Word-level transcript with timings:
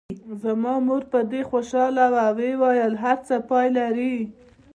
زما 0.41 0.73
مور 0.85 1.03
په 1.11 1.19
دې 1.31 1.41
خوشاله 1.49 2.05
وه 2.13 2.21
او 2.29 2.33
ویل 2.59 2.83
یې 2.95 2.99
هر 3.03 3.17
څه 3.27 3.35
پای 3.49 3.67
لري. 3.77 4.15